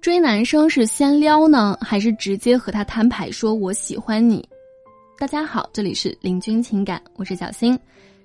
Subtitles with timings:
[0.00, 4.48] 追男生是先撩呢，还是直接和他摊牌说我喜欢你？
[5.18, 7.78] 大家好，这里是林君情感，我是小新。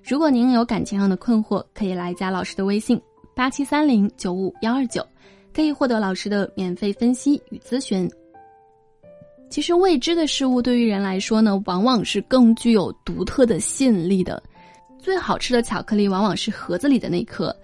[0.04, 3.00] 如果您有感情上的困惑，可以来加老师的微信
[3.34, 5.04] 八七三零九五幺二九，
[5.54, 8.10] 可以获得老师的免费分析与咨询。
[9.48, 14.42] 其实未知的事物对于人来说呢，往往是更具有独特的吸引力的。
[14.98, 17.54] 最好吃的巧克力往往是盒子里的那颗，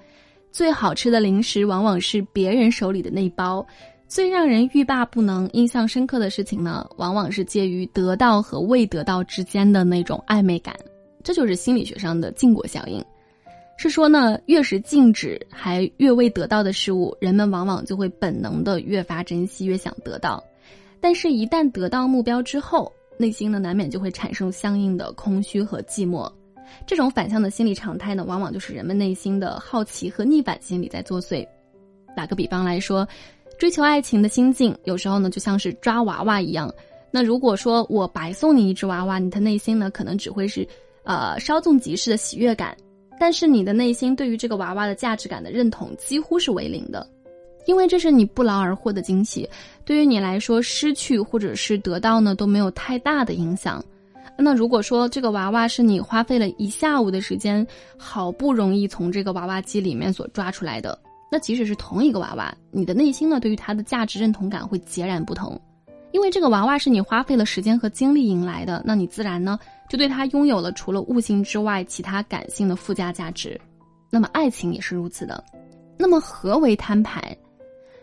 [0.51, 3.67] 最好吃的零食往往是别人手里的那包。
[4.07, 10.75] 最让人欲罢不能、印象深刻的事情呢，往往是介于得到和未得到之间的那种暧昧感，
[11.23, 13.05] 这就是心理学上的禁果效应。
[13.77, 20.43] 是说呢，越是禁止还越未得到的事物，人们往往就会本能的越发珍惜、越想得到。
[21.01, 26.33] 但是，一旦得到目标之后，内心呢难免就会产生相应的空虚和寂寞。
[26.87, 31.47] 这种反向的心理常态呢，往往就是人们内心的好奇和逆反心理在作祟。
[32.17, 33.07] 打个比方来说。
[33.59, 36.73] 追求爱情的心境，有时候呢就像是抓娃娃一样。
[37.11, 40.65] 那如果说我白送你一只娃娃，你的内心呢可能只会是，
[41.03, 42.77] 呃稍纵即逝的喜悦感，
[43.19, 47.05] 但是你的内心对于这个娃娃的价值感的认同几乎是为零的，
[47.67, 49.51] 因为这是你不劳而获的惊喜，
[49.85, 53.85] 对于你来说失去或者是得到呢都没有太大的影响。
[54.41, 60.97] 那如果说这个娃娃是你花费了一下午的时间，好不容易从这个娃娃机里面所抓出来的。
[61.31, 65.61] 那即使是同一个娃娃，你的内心呢，对于它的价值认同感会截然不同，
[66.13, 69.59] 因为这个娃娃是你花费了时间和精力赢来的，那你自然呢，
[69.91, 73.61] 就对它拥有了除了悟性之外其他感性的附加价值。
[74.09, 75.43] 那么爱情也是如此的。
[75.99, 77.37] 那么何为摊牌？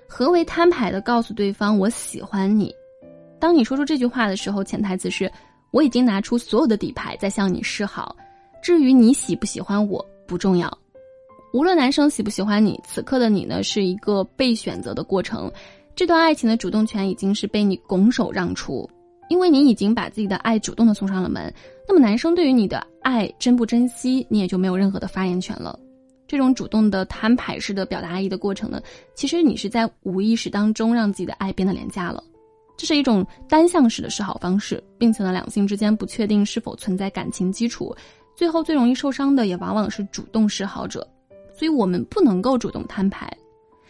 [0.08, 2.72] 何为摊牌的告诉对方我喜欢你？
[3.39, 5.31] 当你说出这句话的时候，潜台词是
[5.75, 8.15] 我已经拿出所有的底牌在向你示好，
[8.63, 10.71] 至于你喜不喜欢我不重要。
[11.51, 15.51] 无论男生喜不喜欢你，此刻的你呢是一个被选择的过程，
[15.93, 18.89] 这段爱情的主动权已经是被你拱手让出，
[19.27, 21.53] 因为你已经把自己的爱主动的送上了门。
[21.85, 25.77] 那么男生对于你的爱珍不珍惜，你也就没有任何的发言权了。
[26.25, 28.81] 这种主动的摊牌式的表达爱意的过程呢，
[29.14, 32.23] 其实你是在无意识当中让自己的爱变得廉价了，
[32.77, 37.95] 这是一种单向式的示好方式，并且呢两性之间不确定是否存在感情基础，
[38.36, 41.08] 最后最容易受伤的也往往是主动示好者。
[41.58, 43.31] 所以我们不能够主动摊牌，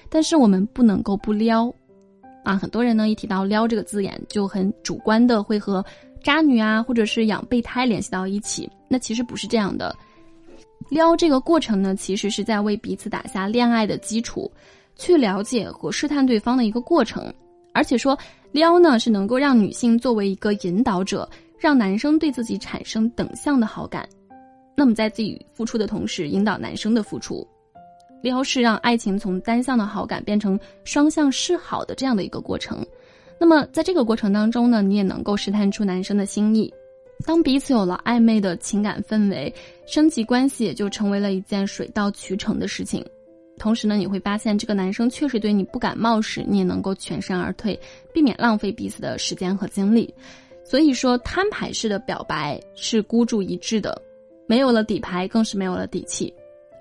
[0.07, 1.73] 但是我们不能够不撩，
[2.43, 5.83] 啊，很多人呢一提到撩这个字眼，就很主观的会和
[6.21, 8.69] 渣女啊，或者是养备胎联系到一起。
[8.87, 9.95] 那其实不是这样的，
[10.89, 14.51] 撩这个过程呢，其实是在为彼此打下恋爱的基础，
[14.95, 17.33] 去了解和试探对方的一个过程。
[17.73, 18.17] 而且说
[18.55, 21.29] 撩呢，是能够让女性作为一个引导者，
[21.59, 24.07] 让男生对自己产生等向的好感，
[24.77, 27.45] 那么在自己付出的同时，引导男生的付出。
[28.21, 32.81] 撩是让爱情从单向的好感变成双向示好的这样的一个过程，
[33.37, 36.73] 那么在这个过程当中呢，你也能够试探出男生的心意。
[37.25, 39.53] 当彼此有了暧昧的情感氛围，
[39.85, 43.05] 升级关系也就成为了一件水到渠成的事情。
[43.57, 47.79] 同时呢，你会发现这个男生确实对你不感冒时，你也能够全身而退，
[48.13, 50.13] 避免浪费彼此的时间和精力。
[50.63, 54.01] 所以说，摊牌式的表白是孤注一掷的，
[54.47, 56.33] 没有了底牌，更是没有了底气。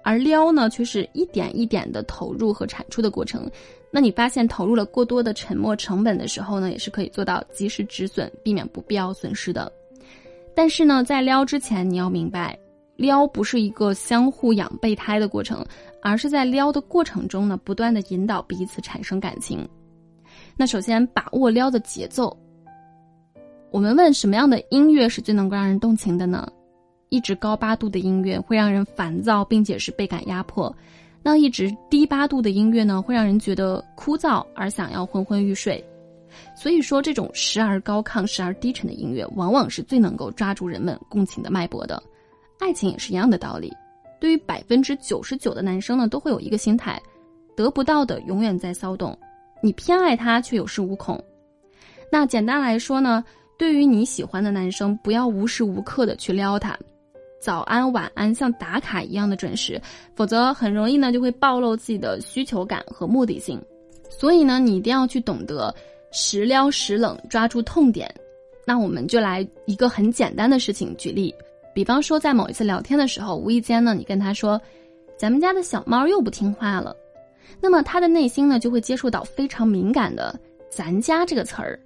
[0.03, 3.51] 而撩呢，却是一点一点的投入和产出的过程。
[3.91, 9.71] 那你发现投入了过多的沉默成本的时候呢，也是可以做到及时止损，避免不必要损失的。
[10.55, 12.59] 但是呢，在撩之前，你要明白，
[12.97, 15.65] 撩不是一个相互养备胎的过程，
[16.03, 19.69] 而是在撩的过程中呢，不断的引导彼此产生感情。
[20.56, 22.37] 那首先把握撩的节奏。
[23.71, 26.49] 我们问什么样的音乐是最能够让人动情的呢？
[27.09, 30.72] 一直高八度的音乐会让人烦躁，并且是倍感压迫；
[31.22, 35.84] 那一直低八度的音乐呢，会让人觉得枯燥而想要昏昏欲睡。
[36.56, 42.03] 所以说，这种时而高亢、时而低沉的音乐，往往是最能够抓住人们共情的脉搏的。
[42.59, 43.72] 爱情也是一样的道理。
[44.20, 47.00] 对于百分之九十九的男生呢，都会有一个心态：
[47.56, 49.19] 得不到的永远在骚动，
[49.62, 51.23] 你偏爱他却有恃无恐。
[52.11, 53.23] 那简单来说呢，
[53.58, 56.79] 对于你喜欢的男生，不要无时无刻的去撩他。
[57.40, 59.79] 早安，晚安，像打卡一样的准时，
[60.14, 63.61] 否则很容易呢就会暴露自己的需求感和目的性。
[64.08, 65.75] 所以呢，你一定要去懂得
[66.12, 68.11] 时撩时冷，抓住痛点。
[68.67, 71.34] 那我们就来一个很简单的事情举例，
[71.75, 74.61] 比方说在某一次聊天的时候，无意间呢你跟他说，
[75.19, 76.97] 咱们家的小猫又不听话了，
[77.61, 80.38] 那么他的内心呢就会接触到非常敏感的
[80.71, 81.79] “咱家”这个词儿。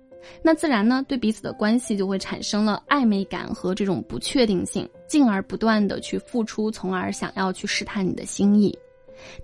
[0.43, 8.77] 那自然呢，对彼此的关系就会产生了暧昧感和这种不确定性，进而不断的去付出，从而想要去试探你的心意。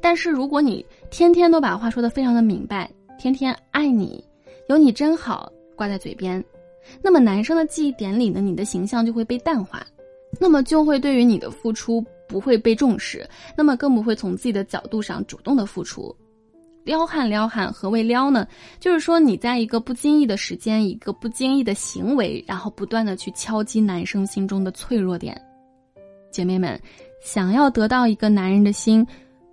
[0.01, 4.23] 但是如果你天天都把话说的非常的明白，天天爱你，
[4.69, 6.45] 有你真好挂在嘴边，
[7.01, 9.87] 那么男生的记忆点里呢，你的形象就会被淡化，
[10.41, 16.15] 那么就会对于你的付出不会被重视，那么更不会从自己的角度上主动的付出。
[16.85, 18.47] 撩汉撩汉，何谓撩呢？
[18.79, 25.41] 就是说你在一个不经意的时间，一个不经意的行为，然后不断的去敲击男生心中的脆弱点。
[26.31, 26.79] 姐妹们，
[27.23, 29.07] 想要得到一个男人的心，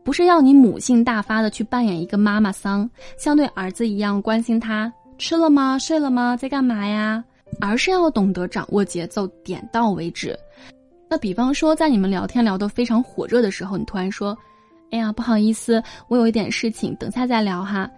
[0.04, 7.24] 不是要你母性大发的去扮演一个妈妈桑，像对儿子一样关心他吃了吗、睡了吗、在干嘛呀，
[7.60, 10.38] 而是要懂得掌握节奏，点到为止。
[11.10, 14.38] 那比方说，在你们聊天聊得非常火热的时候，你突然说。
[14.92, 17.90] 哎呀，不好意思，我有一点事情，等下再聊哈。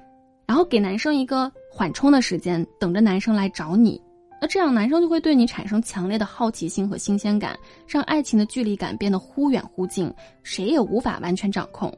[0.46, 4.00] 然后给男生一个缓冲的时间，等着男生来找你。
[4.40, 7.58] 那这样男生就会对你产生强烈的好奇心和新鲜感，
[7.88, 10.14] 让爱情的距离感变得忽远忽近，
[10.44, 11.92] 谁也无法完全掌控。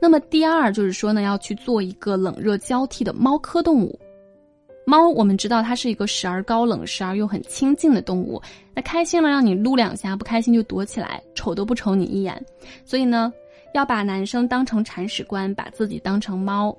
[0.00, 3.96] 那么第二就是说呢，要去做一个冷热交替的猫科动物。
[4.86, 8.40] 猫我们知道它是一个时而高冷，时而又很亲近的动物。
[8.72, 12.42] 那开心了让你撸两下，不开心就躲起来，瞅都不瞅你一眼。
[12.84, 13.32] 所以呢。
[13.74, 16.74] 要把男生当成铲屎官，把自己当成猫。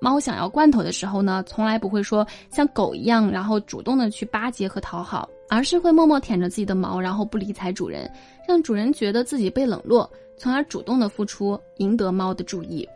[0.00, 8.10] 猫想要罐头的时候呢，从来不会说像狗一样，然后主动的去巴结和讨好，而是会默默舔着自己的毛，然后不理睬主人，
[8.48, 12.88] 让主人觉得自己被冷落，从而主动的付出，赢得猫的注意。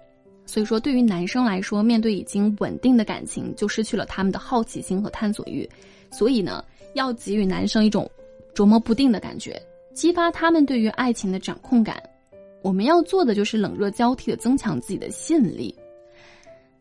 [0.47, 5.69] 所以说，对于男生来说，面对已经稳定的感情，就失去了他们的好奇心和探索欲。
[6.11, 6.65] 所以呢，
[6.95, 8.09] 要给予男生一种
[8.55, 9.61] 琢磨不定的感觉，
[9.93, 12.01] 激发他们对于爱情的掌控感。
[12.63, 15.75] 我们要做的就是冷热交替的增强自己的吸引力。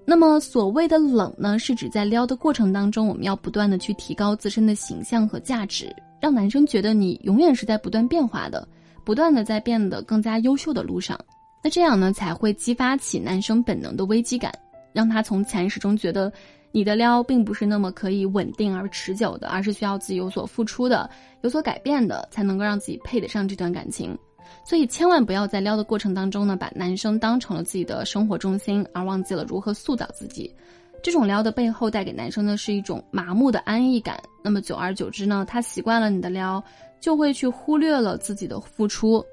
[0.06, 8.68] 那么所谓的冷呢，是指在撩的过程当中，我们要不断的去提高自身的形象和价值，让男生觉得你永远是在不断变化的，
[9.04, 11.20] 不断的在变得更加优秀的路上。
[11.66, 14.54] 那这样呢，才会激发起男生本能的危机感，
[14.94, 16.32] 让他从潜意识中觉得
[16.72, 21.10] 你的撩并不是那么可以稳定而持久的，而是需要自己有所付出的、
[21.42, 24.16] 有所改变的，才能够让自己配得上这段感情。
[24.64, 30.56] 所以千万不要在撩的过程当中呢，把男生当成了自己的生活中心，而忘记了如何塑造自己。
[31.02, 34.22] 这种撩的背后带给男生的是一种麻木的安逸感。
[34.44, 36.64] 那么久而久之呢，他习惯了你的撩，
[37.00, 39.26] 就会去忽略了自己的付出。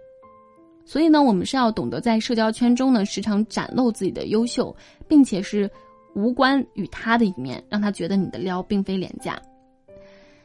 [0.85, 4.75] 所以呢，我们是要懂得在社交圈中呢，时常展露自己的优秀，
[5.09, 5.71] 并且是
[6.15, 9.41] 无关与他的一面，让他觉得你的撩并非廉价。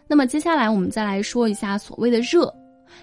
[0.08, 2.54] 那么接下来我们再来说一下所谓的热。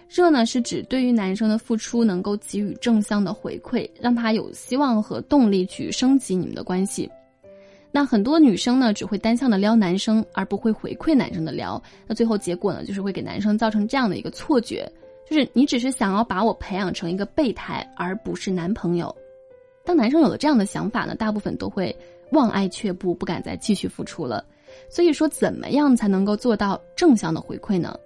[0.08, 7.10] 热呢是指对于男生的付出能够给予正向的回馈，让他有希望和动力去升级你们的关系。
[7.92, 11.80] 那很多女生呢只会单向的撩男生，而不会回馈男生的撩。
[12.06, 14.90] 那最后结果呢就是会给男生造成这样的一个错觉，
[15.28, 19.14] 就是你只是想要把我培养成一个备胎，而不是男朋友。
[19.84, 21.94] 当男生有了这样的想法呢，大部分都会
[22.32, 24.44] 望爱却步，不敢再继续付出了。
[24.88, 27.96] 所以说，怎么样才能够做到正向的回馈呢？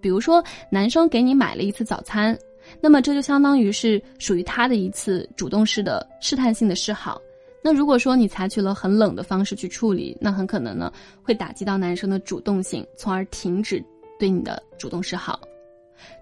[0.00, 2.38] 比如说，男生给你买了一次早餐，
[2.80, 7.20] 那么这就相当于是属于他的一次主动式的试探性的示好。
[7.62, 10.92] 那如果说你采取了很冷的方式去处理，那很可能呢
[11.22, 13.84] 会打击到男生的主动性，从而停止
[14.18, 15.40] 对你的主动示好。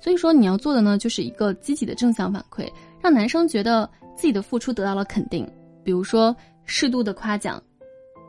[0.01, 5.49] 所以说，你要做的呢就是一个积极的正向反馈，让男生觉得自己的付出得到了肯定。
[5.83, 6.35] 比如说，
[6.65, 7.63] 适度的夸奖：“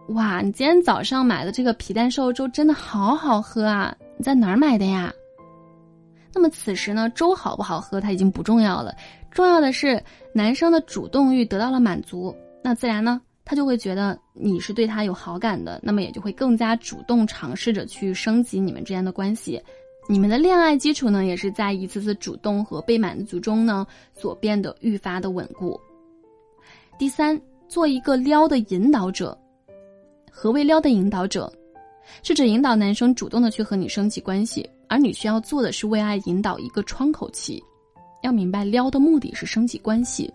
[0.09, 3.95] 哇，你今天早上买的这个皮蛋瘦肉粥真的好好喝啊！
[4.17, 5.13] 你在哪儿买的呀？”
[6.33, 8.93] 那么此时呢，粥好不好喝，他已经不重要了，
[9.31, 19.61] 重要的是男生的主动欲得到了满足，那自然呢，他就会觉得你是对他有好感的，那么也就会更加主动尝试着去升级你们之间的关系，
[20.07, 25.79] 你们的恋爱基础呢，也是在一次次主动和被满足中呢，所变得愈发的稳固。
[26.99, 29.35] 第三，做一个撩的引导者，
[30.31, 31.51] 何为撩的引导者？
[32.21, 37.61] 是指引导男生主动的去和你升级关系，而你需要做的是为爱引导一个窗口期。
[38.21, 40.31] 要明白撩的目的是升级关系，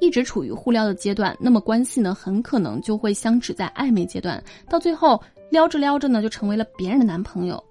[0.00, 5.20] 一直处于互撩的阶段，那么关系呢很可能就会相持在暧昧阶段，到最后
[5.50, 7.62] 撩着撩着呢就成为了别人的男朋友。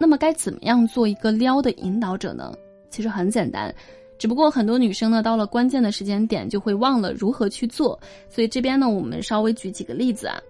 [0.00, 2.54] 那么该怎么样做一个撩的引导者呢？
[2.88, 3.72] 其实很简单，
[4.18, 10.40] 只不过很多女生呢到了关键的时间点就会忘了如何去做，所以这边呢我们稍微举几个例子啊。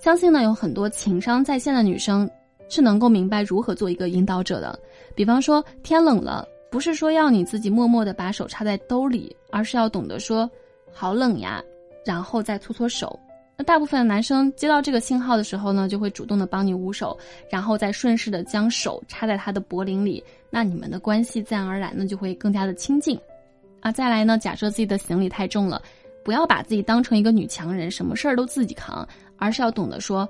[0.00, 2.28] 相信呢，有很多情商在线的女生
[2.68, 4.76] 是能够明白如何做一个引导者的。
[5.14, 10.50] 比方说，天冷了，不是说要你自己默默的把手插在兜里，而是要懂得说
[10.92, 11.62] “好冷呀”，
[12.04, 13.16] 然后再搓搓手。
[13.56, 17.16] 那大部分的男生接到这个信号的时候呢，就会主动的帮你捂手，
[17.50, 23.18] 然后再顺势的将手插在他的脖领里，那你们的关系自然而然呢就会更加的亲近。
[23.80, 25.80] 啊，再来呢，假设自己的行李太重了。
[26.24, 30.28] 不要把自己当成一个女强人，什么事儿都自己扛，而是要懂得说，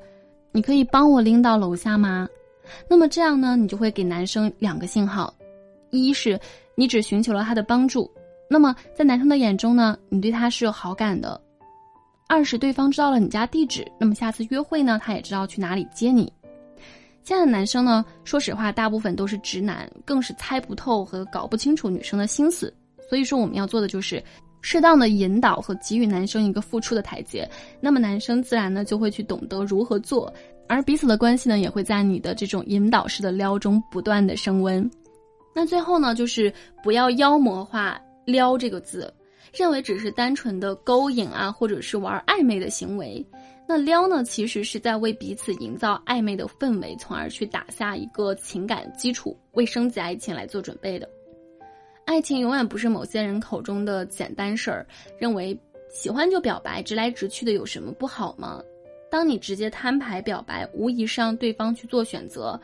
[0.52, 2.28] 你可以帮我拎到楼下吗？
[2.87, 5.33] 那么这样呢，你就会给男生两个信号：
[5.88, 6.38] 一是
[6.75, 8.11] 你只寻求了他的帮助，
[8.47, 11.40] 那么在男生的眼中呢，你对他是有好感的；
[12.28, 16.33] 二是对方知道了你家地址，那么下次约会呢，他也知道去哪里接你。
[17.23, 22.73] 现在的男生呢，说实话，大部分都是直男，更是猜不透和搞不清楚女生的心思。
[23.09, 24.23] 所以说，我们要做的就是
[24.61, 27.49] 适当的引导和给予男生一个付出的台阶，
[27.80, 30.33] 那么男生自然呢就会去懂得如何做，
[30.68, 34.88] 而彼此的关系呢也会在你的这种引导式的撩中不断的升温。
[35.54, 36.52] 那最后呢，就是
[36.83, 39.12] 不要妖魔化“撩”这个字，
[39.56, 43.25] 认为只是单纯的勾引啊，或者是玩暧昧的行为。
[43.66, 51.08] 那撩呢，其实是在为彼此营造暧昧的氛围，从而去打下一个情感基础，为升级爱情来做准备的。
[52.04, 54.86] 爱情永远不是某些人口中的简单事儿，
[55.18, 55.58] 认为
[55.90, 58.62] 喜欢就表白，直来直去的有什么不好吗？
[59.10, 62.60] 当你直接摊牌表白，无疑是让对方去做选择，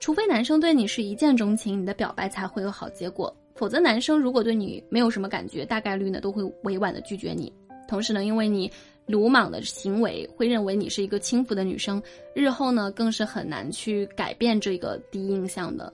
[0.00, 3.34] 除非男生对你是一见钟情，你的表白才会有好结果。
[3.54, 7.52] 否则，男生如果对你没有什么感觉，大概率呢都会委婉的拒绝你。
[7.86, 8.70] 同时呢，因为你。
[9.06, 12.02] 鲁莽的行为会认为你是一个轻浮的女生，
[12.34, 15.92] 日后呢更是很难去改变这个第一印象的。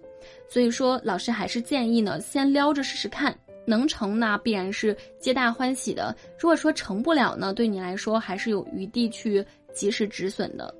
[0.49, 3.37] 所以说，老师还是建议呢，先撩着试试看，
[3.67, 6.15] 能成那必然是皆大欢喜的。
[6.39, 10.73] 如果说成不了呢，对你来说还是有余地去及时止损的。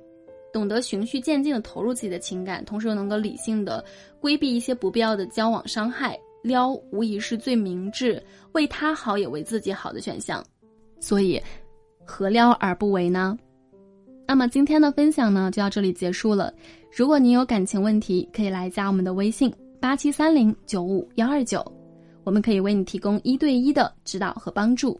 [0.53, 3.83] 懂得循序渐进的投入自己的情感，同时又能够理性的
[4.21, 8.21] 规避一些不必要的交往伤害，撩无疑是最明智、
[8.51, 10.43] 为他好也为自己好的选项。
[10.99, 11.41] 所以。
[12.03, 13.37] 何撩而不为呢？
[14.27, 16.51] 那么今天的分享呢，就到这里结束了。
[16.91, 21.63] 如果你有感情问题，可以来加我们的微信八七三零九五幺二九，
[22.25, 24.99] 我们可以为你提供一对一的指导和帮助。